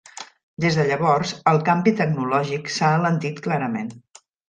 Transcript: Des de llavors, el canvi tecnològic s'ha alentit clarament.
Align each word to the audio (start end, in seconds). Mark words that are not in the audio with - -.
Des 0.63 0.77
de 0.79 0.85
llavors, 0.91 1.35
el 1.53 1.61
canvi 1.69 1.95
tecnològic 2.01 2.75
s'ha 2.79 2.93
alentit 2.99 3.47
clarament. 3.49 3.97